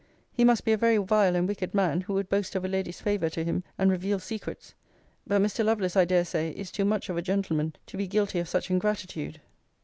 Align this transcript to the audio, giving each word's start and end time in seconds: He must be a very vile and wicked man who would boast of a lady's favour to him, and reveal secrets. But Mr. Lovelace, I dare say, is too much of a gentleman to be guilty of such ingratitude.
He 0.31 0.43
must 0.43 0.65
be 0.65 0.71
a 0.71 0.77
very 0.77 0.97
vile 0.97 1.35
and 1.35 1.47
wicked 1.47 1.75
man 1.75 2.01
who 2.01 2.13
would 2.13 2.27
boast 2.27 2.55
of 2.55 2.65
a 2.65 2.67
lady's 2.67 2.99
favour 2.99 3.29
to 3.29 3.43
him, 3.43 3.63
and 3.77 3.91
reveal 3.91 4.17
secrets. 4.17 4.73
But 5.27 5.43
Mr. 5.43 5.63
Lovelace, 5.63 5.95
I 5.95 6.05
dare 6.05 6.25
say, 6.25 6.49
is 6.57 6.71
too 6.71 6.85
much 6.85 7.07
of 7.09 7.17
a 7.17 7.21
gentleman 7.21 7.75
to 7.85 7.97
be 7.97 8.07
guilty 8.07 8.39
of 8.39 8.49
such 8.49 8.71
ingratitude. 8.71 9.41